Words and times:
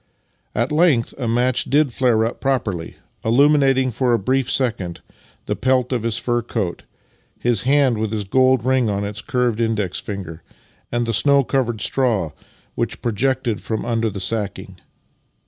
At 0.55 0.71
length 0.71 1.13
a 1.19 1.27
match 1.27 1.65
did 1.65 1.93
flare 1.93 2.25
up 2.25 2.41
properly, 2.41 2.95
illuminating 3.23 3.91
for 3.91 4.13
a 4.13 4.17
brief 4.17 4.49
second 4.49 5.01
the 5.45 5.55
pelt 5.55 5.91
of 5.91 6.01
his 6.01 6.17
fur 6.17 6.41
coat, 6.41 6.81
his 7.37 7.61
hand 7.69 7.99
with 7.99 8.09
the 8.09 8.25
gold 8.25 8.65
ring 8.65 8.89
on 8.89 9.05
its 9.05 9.21
curved 9.21 9.61
index 9.61 9.99
finger, 9.99 10.41
and 10.91 11.05
the 11.05 11.13
snow 11.13 11.43
covered 11.43 11.81
straw 11.81 12.31
which 12.73 13.03
projected 13.03 13.61
from 13.61 13.85
under 13.85 14.09
the 14.09 14.19
sacking. 14.19 14.79